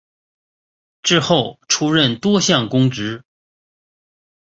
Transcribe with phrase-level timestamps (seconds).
[1.03, 3.23] 之后出任多项公职。